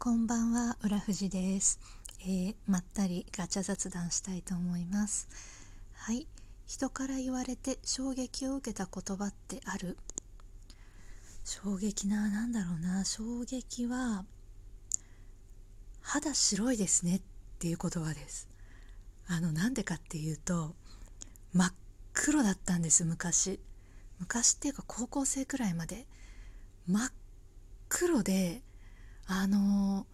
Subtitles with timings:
[0.00, 1.80] こんばんは、浦富です、
[2.20, 5.28] えー、まったりガチャ雑談したいと思います。
[5.92, 6.28] はい、
[6.68, 9.98] 人から言われて衝撃を受けた言葉ってある？
[11.44, 14.24] 衝撃な、なんだろうな、衝撃は、
[16.00, 17.22] 肌白いですねっ
[17.58, 18.48] ていう言葉です。
[19.26, 20.76] あの、なんでかっていうと、
[21.52, 21.74] 真っ
[22.12, 23.58] 黒だったんです、昔。
[24.20, 26.06] 昔っていうか高校生くらいまで。
[26.86, 27.10] 真っ
[27.88, 28.62] 黒で、
[29.28, 30.06] あの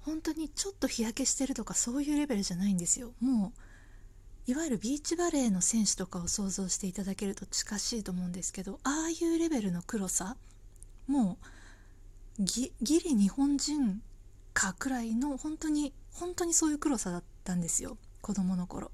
[0.00, 3.12] 本当にちょっと日焼けしてるとかそういうレベルじゃないんですよ。
[3.20, 10.36] もういわゆるビーチバレーの選手とかを想像していただけると近しいと思うんですけどああいうレベルの黒さ
[11.08, 11.38] も
[12.38, 14.02] うギリ日本人
[14.52, 17.98] かくらいの本当に本当にそういう黒さだったんですよ。
[18.20, 18.90] 子供の頃。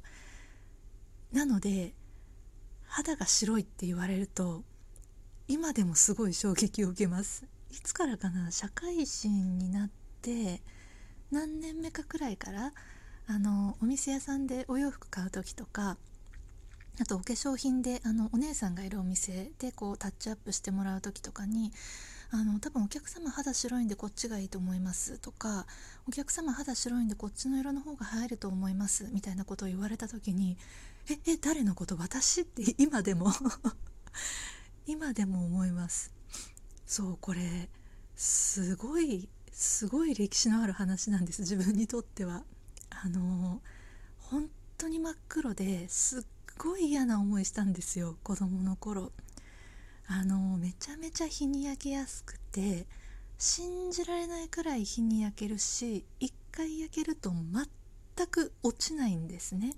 [1.33, 1.95] なので
[2.85, 4.65] 肌が白いって言われると
[5.49, 7.47] 今でもすごい衝撃を受けます。
[7.73, 9.91] いつからかな社会人になっ
[10.21, 10.61] て
[11.31, 12.73] 何年目かくらいから
[13.27, 15.97] あのお店屋さんでお洋服買う時とか
[17.01, 21.73] あとお化粧品であのお姉さんがいるお店でこうタッチアップしてもらう時とかに
[22.31, 25.67] あの多分お客様肌白いんでこっちがいいと思いますとか
[26.07, 30.59] お客様肌白いんでこっちの色の方が映えると思いますみたいなことを言われた時に
[31.11, 31.97] ええ誰のこと？
[31.97, 32.43] 私？
[32.43, 33.33] って今でも
[34.87, 36.22] 今でも思います。
[36.93, 37.41] そうこれ
[38.15, 42.43] すごいすごい歴史のある話なんです自分にとっては。
[42.91, 43.63] あの
[44.19, 46.23] 本当に真っ黒ですっ
[46.59, 49.11] ごい嫌な思いしたんですよ子供の頃。
[50.07, 52.87] あのめちゃめちゃ日に焼けやすくて
[53.39, 59.77] 信じられないくらい日に焼けるし一回焼けると全く落ちないんですね。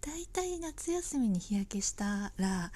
[0.00, 2.70] だいたい夏休みに日焼けしたら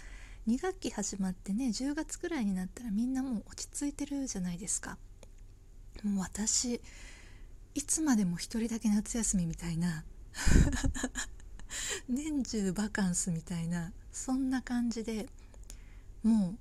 [0.47, 4.99] 2学期始まってね10月くらいになったらみんなもう落ち着いてるじゃないですか。
[6.03, 6.83] もう私
[7.75, 10.05] いつまでも一人だけ夏休みみたいな
[12.09, 15.29] 年中バカンスみたいなそんな感じで
[16.23, 16.59] もう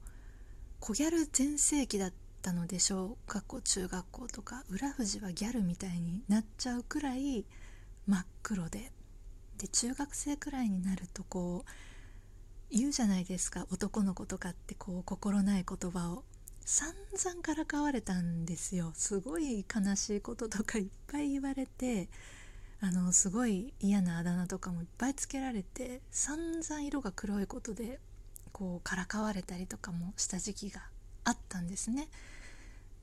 [0.80, 7.46] 小ギャル全盛期だったので小学校中学校とか浦富士はギャルみたいになっちゃうくらい
[8.08, 8.92] 真っ黒で。
[9.58, 11.93] で中学生くらいになるとこう
[12.74, 16.24] 言うじゃないですか男の子とかってこう心ない言葉を。
[16.66, 18.92] 散々からかわれたんですよ。
[18.96, 22.10] すごい悲しいこととかいっぱい言われて
[22.80, 28.00] あのすごい嫌なあだ名とかもいっぱいつけられて散々色が黒いことで
[28.52, 30.82] こうからかわれたりとかもした時期が
[31.26, 32.08] あったんですね。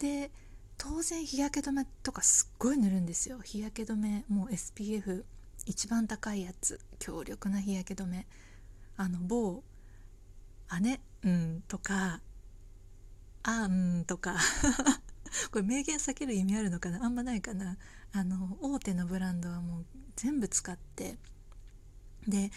[0.00, 0.32] で
[0.78, 3.38] 当然日焼け止めとかすっごい塗るんですよ。
[3.44, 5.22] 日焼け止めもう SPF
[5.66, 8.26] 一番高いやつ強力な日焼け止め。
[9.00, 9.64] あの某
[10.82, 12.20] 姉うんとか
[13.42, 14.36] あんとか
[15.50, 17.02] これ名言避ける意味あるのかな？
[17.02, 17.78] あんまないかな？
[18.12, 21.16] あの大手のブランドはもう全部使って
[22.28, 22.50] で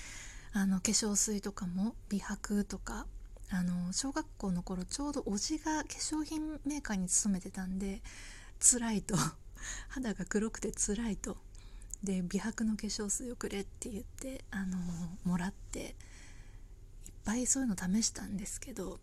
[0.52, 3.08] あの化粧水とかも美白とか
[3.50, 8.02] あの小学校の頃ちょうどおじが化粧品メーカーに勤めてたんで
[8.60, 9.16] 辛いと
[9.88, 11.38] 肌が黒くて辛いと
[12.04, 14.78] で美白の化粧水をくれって言ってあの
[15.24, 15.96] もらって
[17.24, 19.00] ぱいそういうの試したんですけど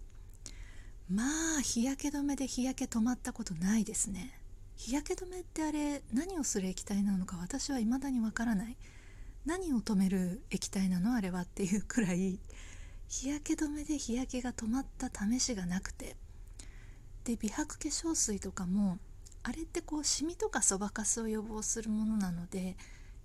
[1.08, 1.24] ま
[1.58, 4.38] あ日焼け止めで日焼け止まったことないですね。
[4.76, 8.76] 日焼け止めってあれ何をする液体なのか私は未だにわからない。
[9.44, 12.38] 何を止める液体なのあれはっていうくらい
[13.08, 16.16] 日焼け止めで日焼けが止まった試しがなくて。
[17.24, 18.98] で美白化粧水とかも
[19.42, 22.76] あれってこうシミとかそばかすを予防するものなので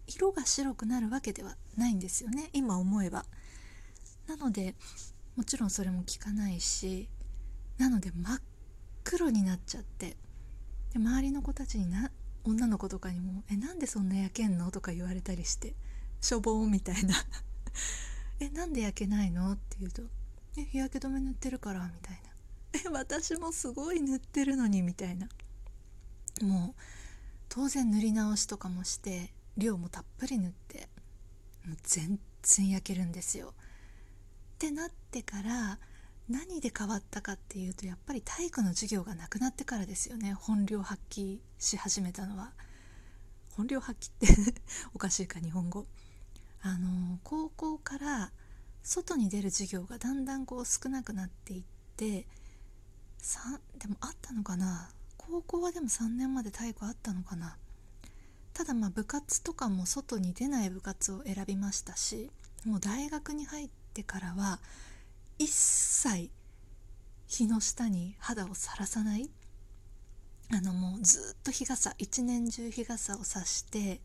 [0.08, 3.26] 色が白くなるわけではないんですよね今思えば。
[4.28, 4.76] なので
[5.36, 7.10] もちろんそれも効かないし
[7.78, 8.42] なので真っ
[9.04, 10.18] 黒になっちゃって
[10.92, 12.12] で周りの子たちにな
[12.44, 15.76] 女の子とかにも「えなんでそんな焼けんの?」とか言われたりして
[16.22, 17.16] 「しょぼーん」みたいな
[18.40, 20.04] 「えなんで焼けないの?」って言うと
[20.58, 22.30] 「え日焼け止め塗ってるから」みたいな
[22.86, 25.28] 「え私もすごい塗ってるのに」みたいな
[26.42, 26.82] もう
[27.50, 30.90] 当然塗り直しとかもして量もたっぷり塗って
[31.66, 33.54] もう全然焼けるんですよ
[34.56, 35.78] ってなってから
[36.30, 40.34] 何で変わったかっていうとやっぱり体育の授業がなくなってからですよね。
[40.34, 42.54] 本領発揮し始めたのは。
[43.52, 44.62] 本領発揮って
[44.96, 45.86] おかしいか日本語。
[46.62, 48.32] あの高校から
[48.82, 51.64] 外に出る授業がだんだんこう少なくなっていっ
[51.98, 52.28] て
[53.78, 54.90] でもあったのかな。
[55.18, 57.58] 高校はでも3年まで体育あったのかな。
[58.54, 62.32] ただまあ部活とかも外に出ない部活を選びましたし
[62.64, 64.60] もう大学に入ってってからは
[65.40, 66.30] 一切
[67.28, 69.30] 日の下に肌をさらさない。
[70.52, 74.00] あのもうずっと日傘一年中日傘を差して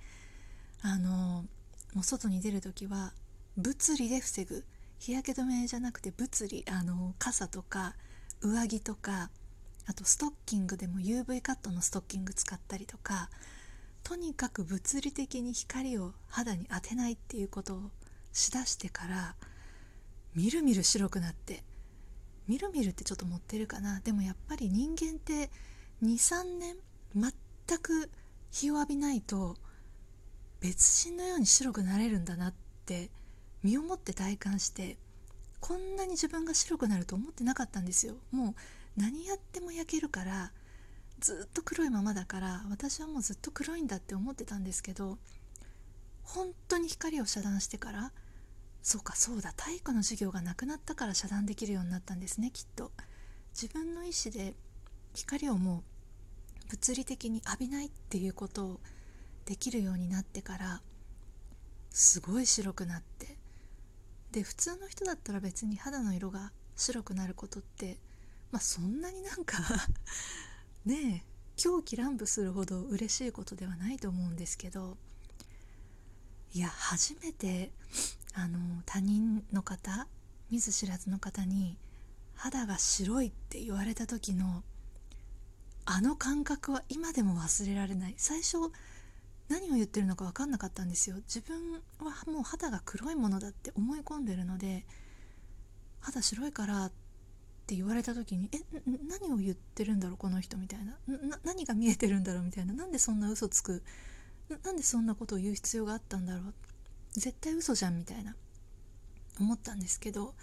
[0.81, 1.45] あの
[1.93, 3.13] もう外に出る時は
[3.57, 4.65] 物理で防ぐ。
[5.01, 7.95] 日焼け止めじゃなくて物理あの傘とか
[8.43, 9.31] 上着とか
[9.87, 13.31] あとストッキングでも UV カットのストッキング使ったりとか
[14.03, 17.91] とにかく物理的に光を肌に当てないっていうことを
[18.35, 19.35] しだしてから
[20.35, 21.63] みるみる白くなって
[22.49, 24.01] みるみるってちょっと持ってるかな。
[24.01, 25.51] でもやっぱり人間って
[26.03, 26.77] 23年
[27.15, 28.11] 全く
[28.51, 29.57] 日を浴びないと
[30.61, 32.55] 別人のように白くなれるんだなっ
[32.87, 33.11] て
[33.63, 34.97] 身をもって体感して
[35.61, 38.15] こんなに自分が白くなると思ってなかったんですよ。
[38.33, 40.53] もう何やっても焼けるから
[41.21, 45.19] ずっと黒いままだから私はもうずっと黒いんだって思ってたんですけど
[46.23, 48.13] 本当に光を遮断してから
[48.83, 49.53] そうかそうだ。
[49.57, 52.93] 体育の授業がなくなったから遮断できるようになったんですねきっと。
[53.53, 54.55] 自分の意思で
[55.15, 55.83] 光をも
[56.67, 58.81] う物理的に浴びないっていうことを
[59.45, 60.81] できるようになってから
[61.91, 63.39] すごい白くなって。
[64.33, 67.99] で普通の人だったら別に肌の色が白くなることって
[68.53, 69.59] まあそんなになんか
[70.87, 74.97] ねえ狂気乱舞するほど嬉しいことではないと思うんですけど
[76.55, 77.73] いや初めて
[78.35, 80.07] あの他人の方
[80.51, 81.77] 見ず知らずの方に
[82.35, 84.63] 肌が白いって言われた時の
[85.85, 88.15] あの感覚は今でも忘れられない。
[88.17, 88.59] 最初
[89.49, 91.17] 何を言ってるのか分かんなかったんですよ。
[91.17, 94.87] 自分はもう肌が黒いものだって思い込んでるので
[96.01, 96.93] 肌白いからっ
[97.67, 100.97] て言われた時にえ何を言ってるんだろうこの人みたいな。
[101.45, 102.73] 何が見えてるんだろうみたいな。
[102.73, 103.83] なんでそんな嘘つく？
[104.65, 106.55] なんでそんなことを言う必要があったんだろう？
[107.13, 108.37] 絶対嘘じゃんみたいな。
[109.41, 110.35] 思ったんですけど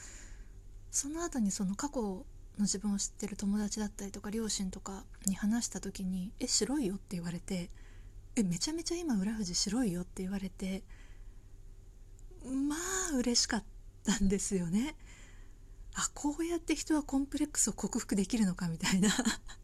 [0.92, 2.26] その後にその過去の
[2.62, 7.70] 自分を知ってる友達だったりとか両親とかに話した時に「え白いよ」って言われて
[8.36, 10.84] えめちゃめちゃ今裏富士白いよって言われて
[12.44, 12.76] ま
[13.14, 13.64] あ嬉しかっ
[14.04, 14.96] たんですよね。
[15.96, 19.10] あこうやって人はコンプレックスを克服できるのかみたいな。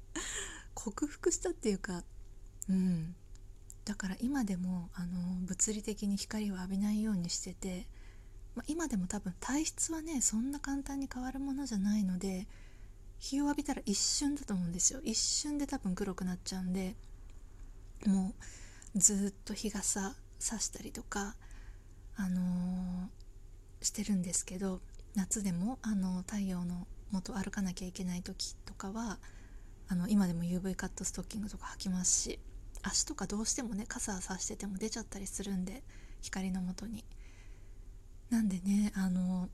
[0.73, 2.03] 克服したっていうか
[2.67, 3.15] うん。
[3.85, 7.85] だから今でもあの物理的に光を浴びないようにしてて、
[8.56, 12.47] まあ、今でも多分体質はねそんな簡単に変わるものじゃないので
[13.19, 15.00] 日を浴びたら一瞬だと思うんですよ。
[15.03, 16.95] 一瞬で多分黒くなっちゃうんで
[18.06, 18.33] も
[18.95, 21.35] うずっと日傘さしたりとか、
[22.18, 24.81] あのー、してるんですけど
[25.15, 29.19] 夏でも、あの太陽の元歩かなきゃいけない時とかは
[29.88, 32.39] あの今でも UV カットストッキングとか履きますし。
[32.83, 35.83] 足とかどうしてもね傘さしてても出ちゃったりするんで
[36.21, 37.03] 光のもとに。
[38.30, 39.50] なんでねあの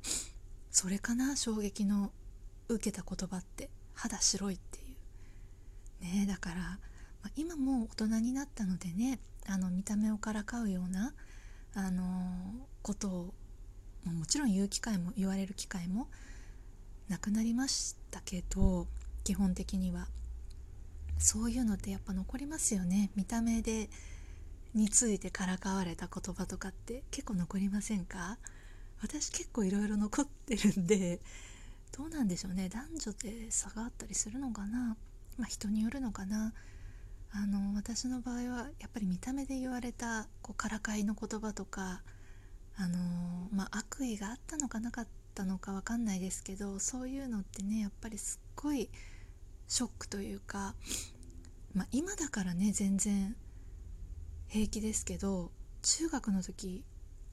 [0.72, 2.12] それかな衝撃の
[2.70, 4.82] 受けた言葉って肌白いってい
[6.12, 6.80] うねだから
[7.22, 11.14] まあ、今も大人になったのでねあの見た目をからかうような、
[11.74, 12.04] あの、
[12.84, 13.34] ことを
[14.06, 16.08] もちろん言う機会も言われる機会も
[17.08, 18.88] なくなりましたけど
[19.24, 20.08] 基本的には
[21.20, 23.12] そういうのってやっぱ残りますよね。
[23.16, 23.90] 見た目で
[24.74, 28.38] についてからかわれた言葉とかって結構残りませんか？
[29.02, 31.20] 私結構いろいろ残ってるんで
[31.96, 32.70] どうなんでしょうね。
[32.70, 34.96] 男女で差があったりするのかな？
[35.38, 36.54] まあ人によるのかな？
[37.32, 42.02] あの私の場合はやっぱり見た目で言われたこうからかいの言葉とか
[42.76, 42.98] あの、
[43.54, 48.90] まあ、悪意があったのかなかったのか分かんないですけどそういうのってねやっぱりすっごい
[49.70, 50.74] ショックというか、
[51.74, 53.36] まあ、今だからね全然
[54.48, 55.52] 平気ですけど
[55.84, 56.84] 中学の時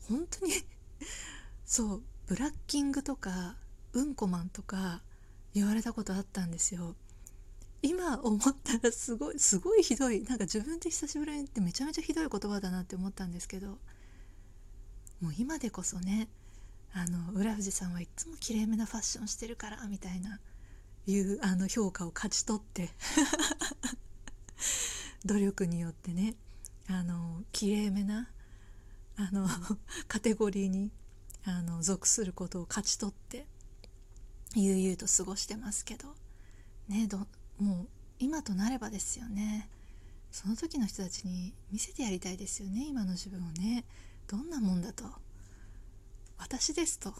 [0.08, 0.52] 本当に
[1.64, 3.56] そうブラッキングとか
[3.94, 5.02] うんこマンとか
[5.54, 6.94] 言われたことあったんですよ。
[7.80, 13.78] 今思ったらすごいすごいひどいなんか自分で久しぶりにってめちゃめちゃひどい言葉だなって思ったんですけど
[15.20, 16.28] もう今でこそね
[16.92, 20.40] あの浦富士さんはいつもきれいめなファッションしてるからみたいな
[21.06, 22.90] いうあの評価を勝ち取って
[25.24, 26.34] 努力によってね
[26.88, 28.30] あのきれいめな
[29.16, 29.48] あの
[30.08, 30.90] カテゴリーに
[31.44, 33.46] あの属することを勝ち取って
[34.54, 36.14] 悠々と過ごしてますけど
[36.88, 37.26] ねど
[37.58, 39.68] もう今となればですよね。
[40.32, 43.84] その時の人たちに見せてやりたいですよね今の自分をね。
[44.26, 45.04] どんなもんだと。
[46.36, 47.14] 私ですと。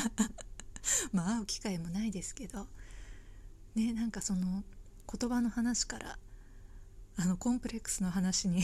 [1.12, 2.66] まあ会う機会もないですけど。
[3.74, 4.62] ねなんかその
[5.12, 6.18] 言葉の話から
[7.16, 8.62] あのコンプレックスの話に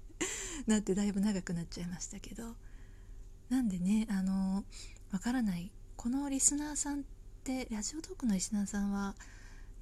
[0.66, 2.56] なってだいぶ長くなっちゃいましたけど
[3.48, 4.64] なんでねあの
[5.10, 7.02] わからないこのリスナーさんっ
[7.44, 9.14] てラジオトークのリスナーさんは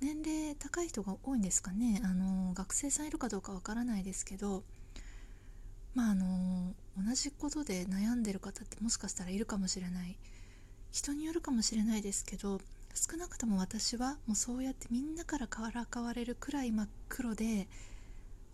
[0.00, 4.64] 年齢高い人が多いんですかねあの学生さんいるかどうかわからないですけど
[5.94, 10.16] まああの同じことで悩んでる方ってもしかしたらいるかもしれない。
[10.90, 12.60] 人によるかもしれないですけど
[12.95, 17.68] 少なくとも私はもうそうやってみんなからからかわれるくらい真っ黒で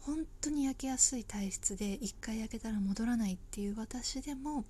[0.01, 4.65] 本当に焼けやすい体質で1回焼けたら戻らないっていう私でも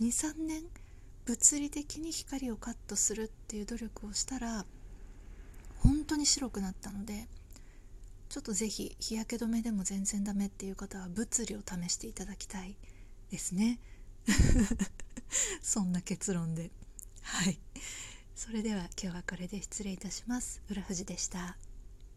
[0.00, 0.62] 23年
[1.24, 4.66] 物理的に光をカットするっていう努力をしたら
[5.78, 7.28] 本当に白くなったので
[8.28, 12.76] ちょっとぜひ日焼け止めでも全然ダメっていう方は物理を試していただきたい
[13.30, 13.78] ですね。
[15.62, 16.70] そんな結論で。
[17.22, 17.60] はい。
[18.34, 20.60] それでは今日はこれで失礼いたします。
[20.68, 21.56] 浦富士でした。